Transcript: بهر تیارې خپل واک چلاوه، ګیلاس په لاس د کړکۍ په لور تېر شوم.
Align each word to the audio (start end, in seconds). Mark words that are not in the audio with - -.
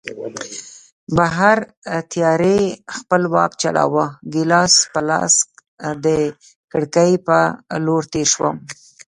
بهر 1.17 1.57
تیارې 2.13 2.59
خپل 2.97 3.21
واک 3.33 3.51
چلاوه، 3.61 4.05
ګیلاس 4.33 4.73
په 4.93 5.01
لاس 5.09 5.33
د 6.05 6.07
کړکۍ 6.71 7.11
په 7.27 7.37
لور 7.85 8.03
تېر 8.13 8.27
شوم. 8.33 8.57